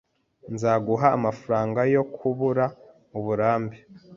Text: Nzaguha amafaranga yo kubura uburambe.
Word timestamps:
Nzaguha 0.53 1.07
amafaranga 1.17 1.79
yo 1.95 2.03
kubura 2.15 2.65
uburambe. 3.17 3.77